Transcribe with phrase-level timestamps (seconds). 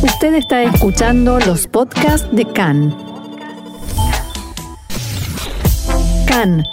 [0.00, 2.96] Usted está escuchando los podcasts de CAN.
[6.28, 6.64] CAN,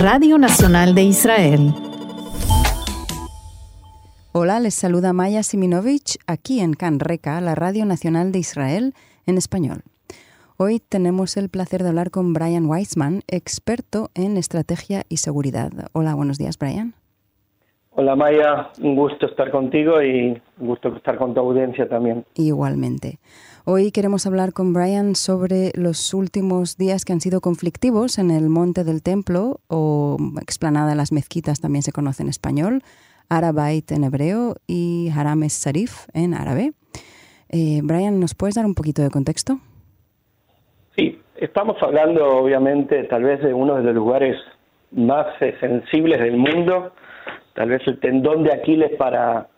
[0.00, 1.72] Radio Nacional de Israel.
[4.32, 8.94] Hola, les saluda Maya Siminovich aquí en CAN Reca, la Radio Nacional de Israel
[9.26, 9.84] en español.
[10.56, 15.70] Hoy tenemos el placer de hablar con Brian Weissman, experto en estrategia y seguridad.
[15.92, 16.96] Hola, buenos días, Brian.
[17.98, 22.26] Hola Maya, un gusto estar contigo y un gusto estar con tu audiencia también.
[22.34, 23.20] Igualmente.
[23.64, 28.50] Hoy queremos hablar con Brian sobre los últimos días que han sido conflictivos en el
[28.50, 32.82] Monte del Templo o explanada de las mezquitas también se conoce en español,
[33.30, 36.72] Arabait en hebreo y Haram es Sarif en árabe.
[37.48, 39.58] Eh, Brian, ¿nos puedes dar un poquito de contexto?
[40.98, 44.36] Sí, estamos hablando obviamente tal vez de uno de los lugares
[44.90, 46.92] más eh, sensibles del mundo,
[47.56, 49.48] tal vez el tendón de Aquiles para,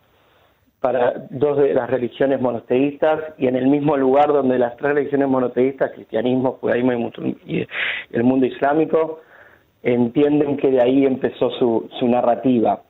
[0.80, 5.29] para dos de las religiones monoteístas y en el mismo lugar donde las tres religiones
[5.29, 6.93] monoteístas, cristianismo, judaísmo
[7.45, 7.66] y,
[8.13, 9.21] el mundo islámico,
[9.82, 12.82] entienden que de ahí empezó su, su narrativa.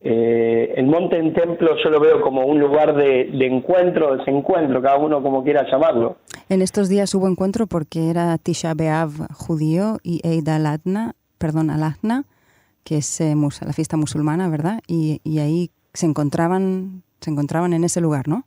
[0.00, 4.80] Eh, el monte en templo yo lo veo como un lugar de, de encuentro, desencuentro,
[4.80, 6.18] cada uno como quiera llamarlo.
[6.50, 12.24] En estos días hubo encuentro porque era Tisha B'Av judío y Eid al-Adna, perdón, al-Adna,
[12.84, 14.80] que es eh, la fiesta musulmana, ¿verdad?
[14.86, 18.44] Y, y, ahí se encontraban, se encontraban en ese lugar, ¿no?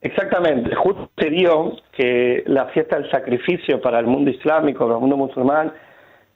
[0.00, 0.74] Exactamente.
[0.74, 5.16] Justo se dio que la fiesta del sacrificio para el mundo islámico, para el mundo
[5.16, 5.72] musulmán,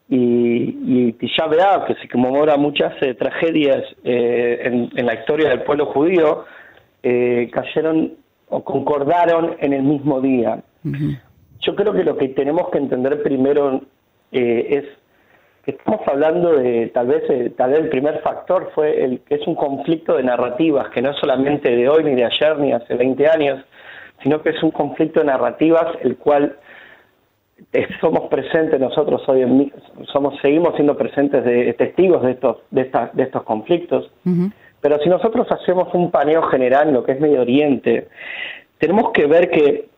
[0.09, 5.49] y, y Tisha B'Av, que se conmemora muchas eh, tragedias eh, en, en, la historia
[5.49, 6.45] del pueblo judío,
[7.03, 8.13] eh, cayeron
[8.49, 10.63] o concordaron en el mismo día.
[11.61, 13.83] Yo creo que lo que tenemos que entender primero
[14.33, 14.85] eh, es
[15.67, 19.47] estamos hablando de tal vez eh, tal vez el primer factor fue el que es
[19.47, 22.95] un conflicto de narrativas que no es solamente de hoy ni de ayer ni hace
[22.95, 23.65] 20 años
[24.23, 26.57] sino que es un conflicto de narrativas el cual
[28.01, 29.73] somos presentes nosotros hoy en
[30.13, 34.11] somos seguimos siendo presentes de testigos de estos de, esta, de estos conflictos.
[34.81, 38.09] Pero si nosotros hacemos un paneo general en lo que es Medio Oriente
[38.79, 39.89] tenemos que ver que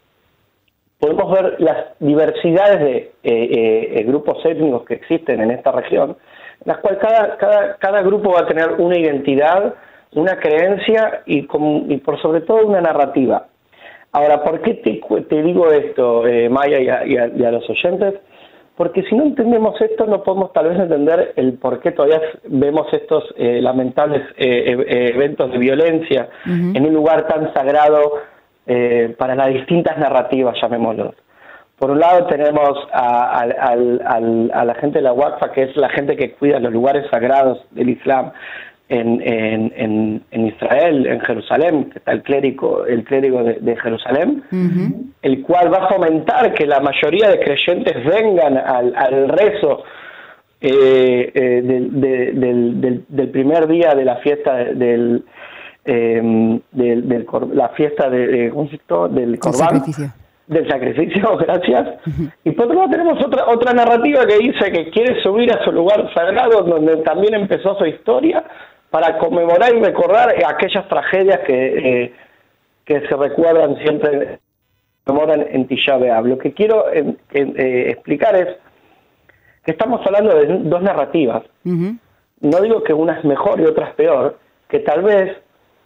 [0.98, 6.16] podemos ver las diversidades de eh, eh, grupos étnicos que existen en esta región,
[6.64, 9.74] en las cuales cada, cada, cada grupo va a tener una identidad,
[10.14, 11.46] una creencia y,
[11.88, 13.46] y por sobre todo una narrativa.
[14.12, 17.50] Ahora, ¿por qué te, te digo esto, eh, Maya, y a, y, a, y a,
[17.50, 18.14] los oyentes?
[18.74, 22.86] Porque si no entendemos esto, no podemos tal vez entender el por qué todavía vemos
[22.92, 26.76] estos eh, lamentables eh, eventos de violencia uh -huh.
[26.76, 28.20] en un lugar tan sagrado
[28.66, 31.14] eh, para las distintas narrativas, llamémoslo.
[31.78, 34.14] Por un lado tenemos a, a, a,
[34.60, 37.58] a, la gente de la Wakfa, que es la gente que cuida los lugares sagrados
[37.72, 38.32] del Islam
[38.88, 43.76] en, en, en, en Israel, en Jerusalén, que está el clérigo, el clérigo de, de
[43.76, 45.12] Jerusalén, uh -huh.
[45.22, 49.82] el cual va a fomentar que la mayoría de creyentes vengan al, al rezo
[50.60, 55.22] eh, eh, del, de, del, del, del, primer día de la fiesta del
[55.86, 58.78] eh, del, del, la fiesta de, ¿cómo se
[59.14, 59.58] del Corbán.
[59.58, 60.12] Sacrificio.
[60.46, 61.88] Del sacrificio, gracias.
[62.06, 62.32] Uh -huh.
[62.44, 65.72] Y por otro lado tenemos otra, otra narrativa que dice que quiere subir a su
[65.72, 68.44] lugar sagrado donde también empezó su historia
[68.90, 72.14] para conmemorar y recordar aquellas tragedias que, eh,
[72.84, 74.38] que se recuerdan siempre,
[75.04, 76.26] conmemoran en Tisha B'Av.
[76.26, 78.56] Lo que quiero eh, eh, explicar es
[79.64, 81.42] que estamos hablando de dos narrativas.
[81.64, 81.98] Uh -huh.
[82.40, 84.38] No digo que una es mejor y otra es peor,
[84.68, 85.36] que tal vez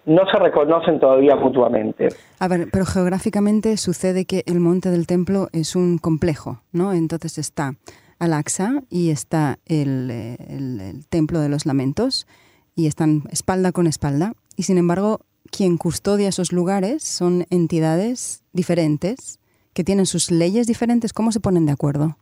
[0.07, 2.09] no se reconocen todavía mutuamente.
[2.39, 6.93] A ver, pero geográficamente sucede que el monte del templo es un complejo, ¿no?
[6.93, 7.75] Entonces está
[8.19, 12.27] Al-Aqsa y está el, el, el, templo de los lamentos
[12.75, 14.33] y están espalda con espalda.
[14.57, 19.39] Y sin embargo, quien custodia esos lugares son entidades diferentes
[19.75, 21.13] que tienen sus leyes diferentes.
[21.13, 22.17] ¿Cómo se ponen de acuerdo?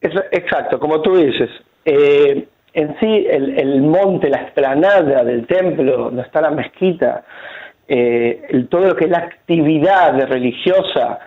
[0.00, 1.50] Es, exacto, como tú dices.
[1.84, 7.24] Eh, en sí el, el, monte, la esplanada del templo, donde está la mezquita,
[7.88, 11.18] eh, el, todo lo que es la actividad religiosa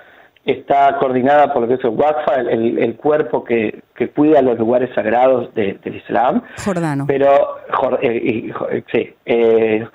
[0.46, 4.58] está coordinada por lo que es el Wakfa, el, el cuerpo que, que, cuida los
[4.58, 6.42] lugares sagrados de, del Islam.
[6.64, 7.06] Jordano.
[7.08, 7.58] Pero,
[8.02, 9.88] eh, eh, sí, eh,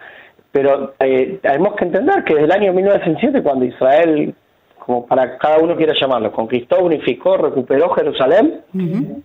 [0.50, 4.34] pero tenemos que entender que desde el año 1907, cuando Israel,
[4.78, 9.22] como para cada uno quiera llamarlo, conquistó, unificó, recuperó Jerusalén, uh -huh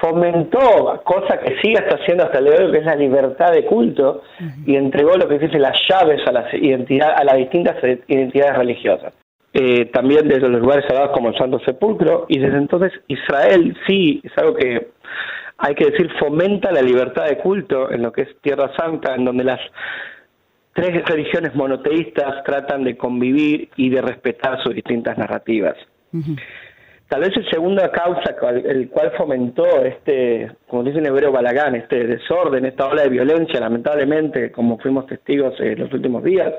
[0.00, 3.52] fomentó, cosa que sigue está haciendo hasta el día de hoy, que es la libertad
[3.52, 4.62] de culto, uh -huh.
[4.66, 7.76] y entregó lo que dice las llaves a las, identidad, a las distintas
[8.08, 9.14] identidades religiosas.
[9.52, 14.20] Eh, también desde los lugares sagrados como el Santo Sepulcro, y desde entonces Israel sí,
[14.24, 14.88] es algo que
[15.58, 19.24] hay que decir, fomenta la libertad de culto en lo que es Tierra Santa, en
[19.24, 19.60] donde las
[20.74, 25.76] tres religiones monoteístas tratan de convivir y de respetar sus distintas narrativas.
[27.14, 28.34] Tal vez la segunda causa,
[28.64, 33.60] el cual fomentó este, como dice en hebreo Balagán, este desorden, esta ola de violencia,
[33.60, 36.52] lamentablemente, como fuimos testigos en los últimos días,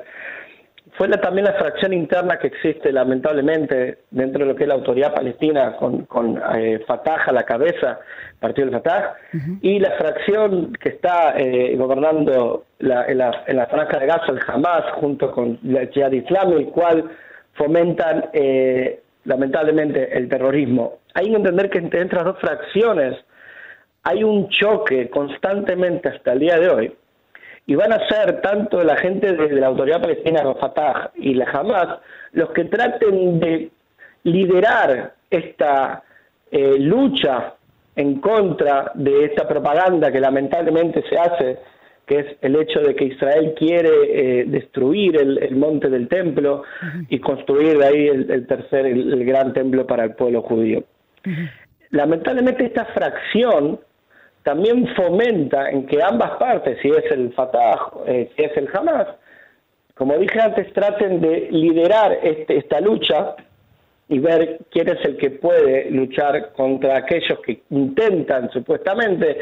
[0.96, 5.12] fue también la fracción interna que existe, lamentablemente, dentro de lo que es la autoridad
[5.12, 8.00] palestina, con, con eh, Fatah a la cabeza,
[8.40, 9.14] partido del Fatah,
[9.60, 14.32] y la fracción que está eh, gobernando la, en, la, en, la, franja de Gaza,
[14.32, 17.10] el Hamas, junto con la Jihad Islámica, el cual
[17.52, 20.98] fomentan eh, lamentablemente el terrorismo.
[21.14, 23.16] Hay que entender que entre estas dos fracciones
[24.04, 26.96] hay un choque constantemente hasta el día de hoy
[27.66, 31.98] y van a ser tanto la gente de la autoridad palestina, Fatah y la Hamas,
[32.32, 33.70] los que traten de
[34.22, 36.04] liderar esta
[36.50, 37.54] eh, lucha
[37.96, 41.58] en contra de esta propaganda que lamentablemente se hace
[42.06, 46.62] que es el hecho de que Israel quiere eh, destruir el, monte del templo
[47.08, 50.84] y construir de ahí el, tercer, el, gran templo para el pueblo judío.
[51.90, 53.80] Lamentablemente esta fracción
[54.44, 59.08] también fomenta en que ambas partes, si es el Fatah, eh, si es el Hamas,
[59.94, 63.34] como dije antes, traten de liderar este, esta lucha
[64.08, 69.38] y ver quién es el que puede luchar contra aquellos que intentan supuestamente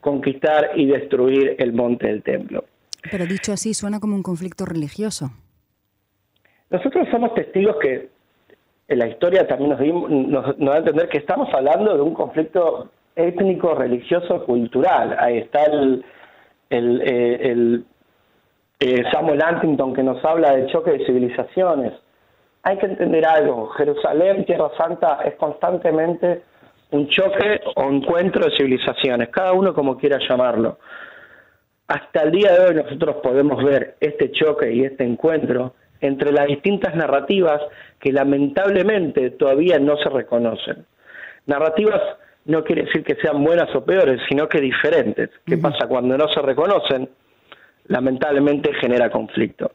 [0.00, 2.64] conquistar y destruir el monte del templo.
[3.10, 5.30] Pero dicho así, suena como un conflicto religioso.
[6.70, 8.08] Nosotros somos testigos que
[8.88, 13.74] en la historia también nos, da a entender que estamos hablando de un conflicto étnico,
[13.74, 15.16] religioso, cultural.
[15.18, 16.04] Ahí está el,
[16.70, 17.82] el, eh,
[18.80, 21.94] eh, Samuel Huntington que nos habla del choque de civilizaciones.
[22.62, 26.42] Hay que entender algo, Jerusalén, Tierra Santa, es constantemente
[26.90, 30.78] un choque o encuentro de civilizaciones, cada uno como quiera llamarlo.
[31.88, 36.46] Hasta el día de hoy nosotros podemos ver este choque y este encuentro entre las
[36.46, 37.62] distintas narrativas
[38.00, 40.84] que lamentablemente todavía no se reconocen.
[41.46, 42.02] Narrativas
[42.44, 45.30] no quiere decir que sean buenas o peores, sino que diferentes.
[45.44, 47.08] ¿Qué pasa cuando no se reconocen?
[47.86, 49.72] Lamentablemente genera conflicto.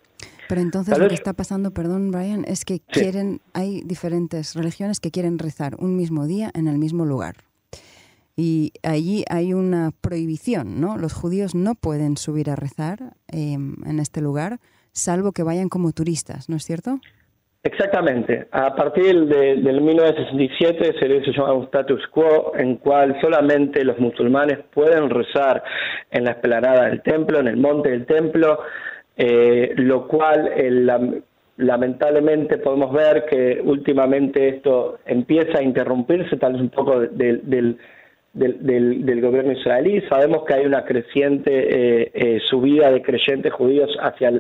[0.52, 5.10] Pero entonces lo que está pasando, perdón Brian, es que quieren, hay diferentes religiones que
[5.10, 7.36] quieren rezar un mismo día en el mismo lugar.
[8.36, 10.98] Y allí hay una prohibición, ¿no?
[10.98, 14.58] Los judíos no pueden subir a rezar em, en este lugar,
[14.92, 17.00] salvo que vayan como turistas, ¿no es cierto?
[17.64, 18.50] Exactamente.
[18.52, 24.60] A partir de, del 1967 se llama un status quo en cual solamente los musulmanes
[24.74, 25.64] pueden rezar
[26.10, 28.60] en la esplanada del templo, en el monte del templo,
[29.24, 30.52] eh, lo cual
[31.58, 37.78] lamentablemente podemos ver que últimamente esto empieza a interrumpirse tal vez un poco del, del,
[38.34, 40.02] del, gobierno israelí.
[40.10, 44.32] Sabemos que hay una creciente eh, eh, subida de creyentes judíos hacia,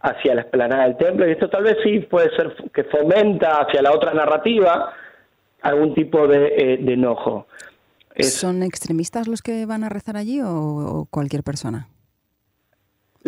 [0.00, 3.82] hacia la esplanada del templo y esto tal vez sí puede ser que fomenta hacia
[3.82, 4.94] la otra narrativa
[5.60, 7.48] algún tipo de, enojo.
[8.18, 11.88] ¿Son extremistas los que van a rezar allí o cualquier persona?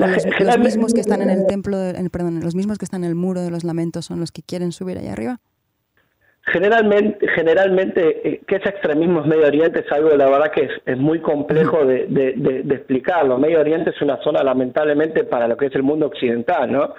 [0.06, 1.76] Los, mismos que están en el templo,
[2.10, 4.72] perdón, los mismos que están en el muro de los lamentos son los que quieren
[4.72, 5.38] subir allá arriba.
[6.46, 10.98] Generalmente, generalmente eh, que ese extremismo es Medio Oriente es algo, la verdad, que es,
[10.98, 13.38] muy complejo de, de, explicarlo.
[13.38, 16.94] Medio Oriente es una zona, lamentablemente, para lo que es el mundo occidental, ¿no?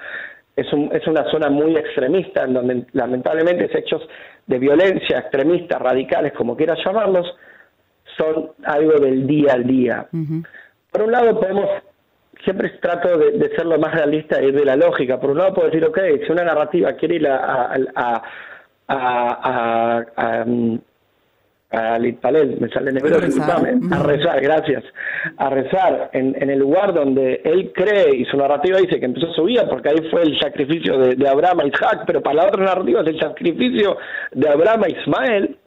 [0.56, 4.02] Es, un, es una zona muy extremista, en donde, lamentablemente, hechos
[4.48, 7.28] de violencia, extremistas, radicales, como quieras llamarlos,
[8.18, 10.08] son algo del día al día.
[10.92, 11.70] Por un lado, podemos
[12.44, 15.20] siempre trato de, ser lo más realista y de la lógica.
[15.20, 18.24] Por un lado puedo decir, ok, si una narrativa quiere ir a, a,
[18.88, 20.46] a, a, a
[21.74, 24.84] me sale en hebreo, a rezar, gracias,
[25.38, 29.34] a rezar en, en, el lugar donde él cree y su narrativa dice que empezó
[29.34, 32.46] su vida porque ahí fue el sacrificio de, de Abraham a Isaac, pero para la
[32.46, 33.98] otra narrativa es el sacrificio
[34.34, 35.58] de Abraham a Ismael,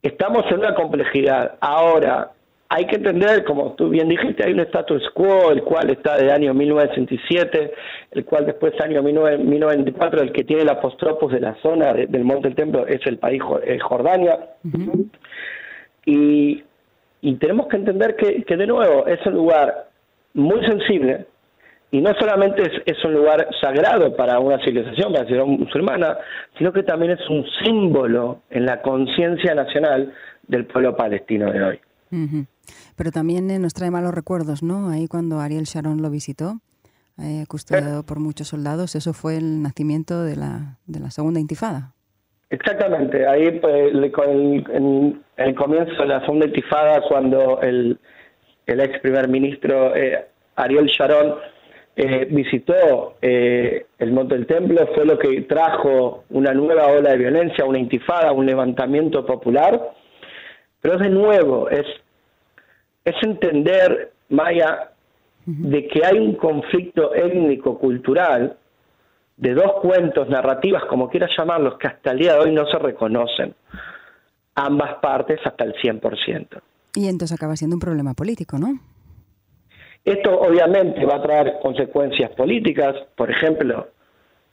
[0.00, 1.56] estamos en una complejidad.
[1.60, 2.30] Ahora,
[2.72, 6.30] hay que entender, como tú bien dijiste, hay un status quo, el cual está de
[6.30, 7.72] año 1967,
[8.12, 12.46] el cual después año 1994, el que tiene el apostropos de la zona del Monte
[12.46, 14.38] del Templo es el país eh, Jordania.
[16.06, 16.62] y,
[17.40, 19.88] tenemos que entender que, de nuevo es un lugar
[20.34, 21.26] muy sensible,
[21.90, 26.18] y no solamente es, es, un lugar sagrado para una civilización, para la civilización musulmana,
[26.56, 30.14] sino que también es un símbolo en la conciencia nacional
[30.46, 31.80] del pueblo palestino de hoy.
[32.96, 34.88] Pero también nos trae malos recuerdos, ¿no?
[34.88, 36.60] Ahí cuando Ariel Sharon lo visitó,
[37.18, 41.92] eh, custodiado por muchos soldados, eso fue el nacimiento de la, de la segunda intifada.
[42.50, 47.98] Exactamente, ahí pues, con el, el, comienzo de la segunda intifada, cuando el,
[48.66, 50.26] el ex primer ministro eh,
[50.56, 51.36] Ariel Sharon
[51.96, 57.18] eh, visitó eh, el Monte del Templo fue lo que trajo una nueva ola de
[57.18, 59.92] violencia, una intifada, un levantamiento popular.
[60.80, 61.86] Pero de nuevo, es,
[63.04, 64.90] es entender, Maya,
[65.46, 68.56] de que hay un conflicto étnico-cultural
[69.36, 72.78] de dos cuentos, narrativas, como quieras llamarlos, que hasta el día de hoy no se
[72.78, 73.54] reconocen
[74.54, 76.60] ambas partes hasta el 100%.
[76.94, 78.78] Y entonces acaba siendo un problema político, ¿no?
[80.04, 83.88] Esto obviamente va a traer consecuencias políticas, por ejemplo,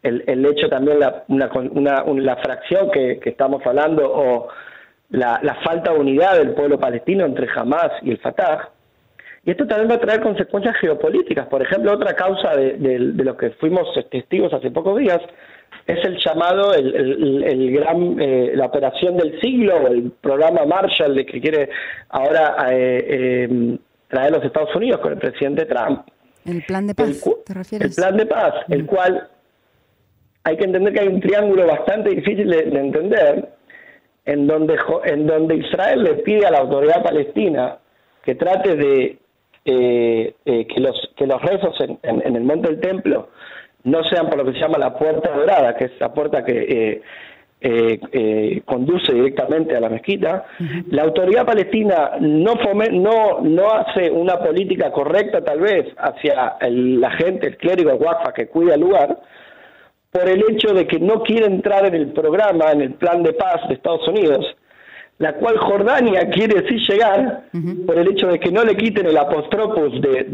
[0.04, 4.48] el, el hecho también, la, una, la fracción que, estamos hablando o
[5.10, 8.70] la, la, falta de unidad del pueblo palestino entre Hamas y el Fatah.
[9.46, 11.48] Y esto también va a traer consecuencias geopolíticas.
[11.48, 15.22] Por ejemplo, otra causa de, de, lo que fuimos testigos hace pocos días
[15.86, 21.16] es el llamado, el, el, gran, eh, la operación del siglo, o el programa Marshall
[21.16, 21.70] de que quiere
[22.10, 23.78] ahora eh, eh,
[24.10, 26.02] traer los Estados Unidos con el presidente Trump.
[26.46, 27.90] El plan de paz, ¿te refieres?
[27.90, 28.88] El plan de paz, el mm.
[28.88, 29.30] cual
[30.44, 33.50] hay que entender que hay un triángulo bastante difícil de, entender,
[34.28, 37.78] en donde, en donde Israel le pide a la autoridad palestina
[38.24, 39.18] que trate de
[39.66, 43.30] eh, eh, que, los, que los rezos en, en, el monte del templo
[43.84, 46.58] no sean por lo que se llama la puerta dorada, que es la puerta que
[46.58, 47.02] eh,
[47.60, 50.46] eh, eh, conduce directamente a la mezquita.
[50.92, 52.56] La autoridad palestina no,
[52.92, 58.34] no, no hace una política correcta tal vez hacia la gente, el clérigo, el Wafa
[58.34, 59.18] que cuida el lugar,
[60.12, 63.34] por el hecho de que no quiere entrar en el programa, en el plan de
[63.34, 64.46] paz de Estados Unidos,
[65.20, 67.46] la cual Jordania quiere sí llegar
[67.86, 70.28] por el hecho de que no le quiten el apostropos de,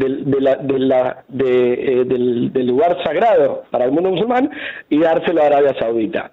[0.78, 4.50] la, eh, del, del, lugar sagrado para el mundo musulmán
[4.90, 6.32] y dárselo a Arabia Saudita.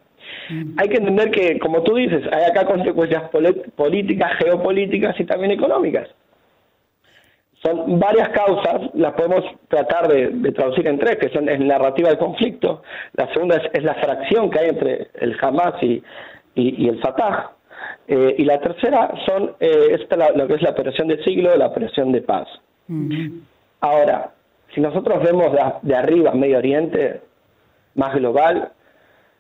[0.78, 3.24] Hay que entender que, como tú dices, hay acá consecuencias
[3.76, 6.10] políticas, geopolíticas y también económicas.
[7.64, 12.18] Son varias causas, las podemos tratar de, traducir en tres, que son la narrativa del
[12.18, 12.82] conflicto,
[13.14, 16.02] la segunda es, la fracción que hay entre el Hamas y,
[16.56, 17.52] el Fatah,
[18.08, 21.68] eh, y la tercera son eh, esta lo que es la operación del siglo, la
[21.68, 22.48] operación de paz.
[23.80, 24.32] Ahora,
[24.74, 27.22] si nosotros vemos de arriba Medio Oriente,
[27.96, 28.72] más global,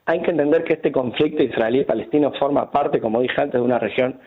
[0.05, 4.19] hay que entender que este conflicto israelí-palestino forma parte, como dije antes, de una región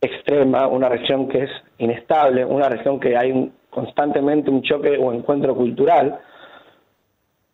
[0.00, 5.54] extrema, una región que es inestable, una región que hay constantemente un choque o encuentro
[5.54, 6.18] cultural,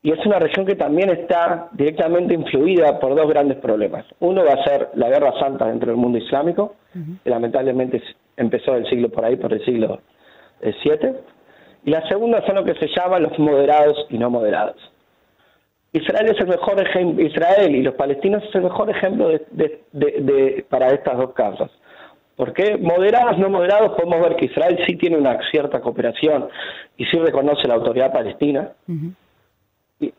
[0.02, 4.06] y es una región que también está directamente influida por dos grandes problemas.
[4.20, 6.76] Uno va a ser la guerra santa dentro del mundo islámico,
[7.24, 8.00] que lamentablemente
[8.36, 10.00] empezó el siglo por ahí, por el siglo
[10.62, 11.12] VII,
[11.84, 14.76] y la segunda son lo que se llaman los moderados y no moderados.
[15.92, 20.88] Israel es el mejor ejemplo, Israel y los palestinos es el mejor ejemplo de, para
[20.88, 21.70] estas dos causas.
[22.36, 26.48] Porque moderados, no moderados, podemos ver que Israel sí tiene una cierta cooperación
[26.96, 28.72] y sí reconoce la autoridad palestina.
[29.98, 30.12] y,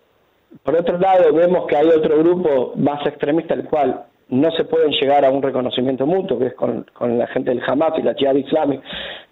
[0.64, 4.92] por otro lado, vemos que hay otro grupo más extremista, el cual no se pueden
[4.92, 8.36] llegar a un reconocimiento mutuo, que es con, la gente del Hamas y la Jihad
[8.36, 8.84] Islámica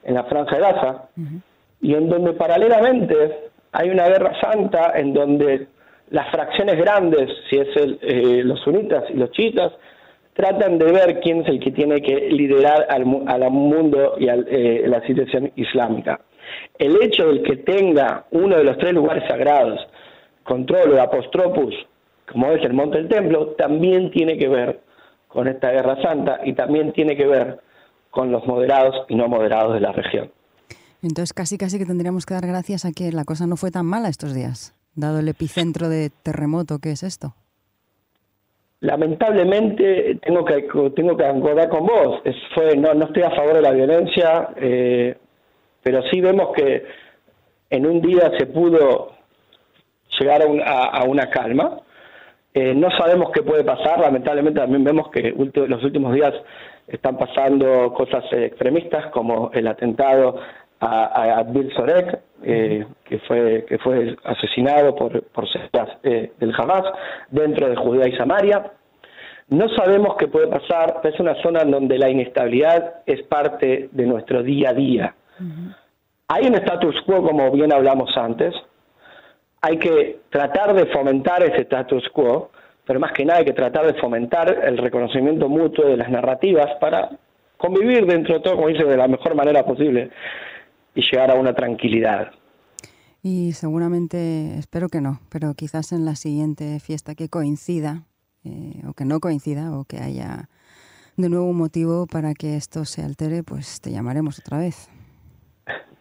[0.03, 1.09] en la Franja de Gaza,
[1.81, 5.67] y en donde paralelamente hay una guerra santa en donde
[6.11, 9.73] las fracciones grandes, si es el, eh, los sunitas y los chiitas,
[10.35, 14.35] tratan de ver quién es el que tiene que liderar al, al mundo y a
[14.35, 16.21] eh, la situación islámica.
[16.77, 19.79] El hecho de que tenga uno de los tres lugares sagrados,
[20.43, 21.73] control o apostropus,
[22.31, 24.81] como es el monte del templo, también tiene que ver
[25.27, 27.59] con esta guerra santa y también tiene que ver
[28.11, 30.31] con los moderados y no moderados de la región.
[31.01, 33.85] Entonces casi casi que tendríamos que dar gracias a que la cosa no fue tan
[33.85, 37.35] mala estos días dado el epicentro de terremoto que es esto?
[38.81, 42.21] Lamentablemente tengo que tengo que acordar con vos.
[42.77, 45.15] no no estoy a favor de la violencia, eh,
[45.81, 46.85] pero sí vemos que
[47.69, 49.13] en un día se pudo
[50.19, 51.79] llegar a, una calma.
[52.53, 53.99] Eh, no sabemos qué puede pasar.
[53.99, 55.33] Lamentablemente también vemos que
[55.67, 56.33] los últimos días
[56.87, 60.39] están pasando cosas extremistas como el atentado
[60.85, 65.45] a, a Sorek, eh, que fue que fue asesinado por por
[66.03, 66.83] eh, del Hamas
[67.29, 68.71] dentro de Judea y Samaria.
[69.47, 74.05] No sabemos qué puede pasar, es una zona en donde la inestabilidad es parte de
[74.05, 75.15] nuestro día a día.
[76.27, 78.55] Hay un status quo, como bien hablamos antes.
[79.61, 82.49] Hay que tratar de fomentar ese status quo,
[82.85, 86.73] pero más que nada hay que tratar de fomentar el reconocimiento mutuo de las narrativas
[86.79, 87.09] para
[87.57, 90.09] convivir dentro de todo, como dice, de la mejor manera posible
[90.95, 92.31] y llegar a una tranquilidad.
[93.21, 98.03] Y seguramente, espero que no, pero quizás en la siguiente fiesta que coincida,
[98.43, 100.49] eh, o que no coincida, o que haya
[101.17, 104.89] de nuevo un motivo para que esto se altere, pues te llamaremos otra vez.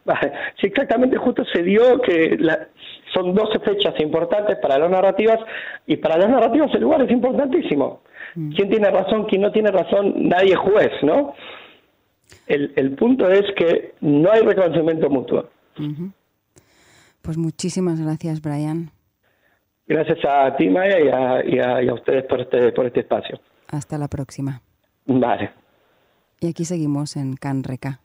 [0.61, 2.37] Sí, exactamente, justo se dio que
[3.15, 5.39] son 12 fechas importantes para las narrativas
[5.87, 8.03] y para las narrativas el lugar es importantísimo.
[8.35, 8.53] Mm.
[8.53, 10.29] ¿Quién tiene razón, quién no tiene razón?
[10.29, 11.35] Nadie es juez, ¿no?
[12.47, 15.49] El, el punto es que no hay reconocimiento mutuo.
[17.23, 18.91] Pues muchísimas gracias, Brian.
[19.87, 23.01] Gracias a ti, Maya, y a, y a, y a ustedes por este, por este
[23.01, 23.41] espacio.
[23.69, 24.63] Hasta la próxima.
[25.07, 25.51] Vale.
[26.41, 28.01] Y aquí seguimos en Canreca.